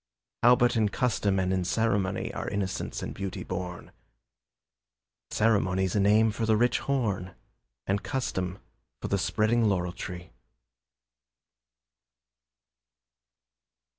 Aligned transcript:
How 0.41 0.55
but 0.55 0.75
in 0.75 0.89
custom 0.89 1.37
and 1.37 1.53
in 1.53 1.63
ceremony 1.63 2.33
Are 2.33 2.49
innocence 2.49 3.03
and 3.03 3.13
beauty 3.13 3.43
born? 3.43 3.91
Ceremony's 5.29 5.95
a 5.95 5.99
name 5.99 6.31
for 6.31 6.47
the 6.47 6.57
rich 6.57 6.79
horn, 6.79 7.35
And 7.85 8.01
custom 8.01 8.57
for 8.99 9.09
the 9.09 9.19
spreading 9.19 9.65
laurel 9.65 9.93
tree. 9.93 10.31